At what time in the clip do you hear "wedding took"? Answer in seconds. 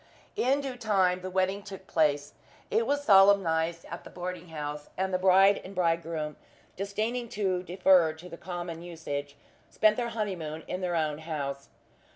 1.29-1.85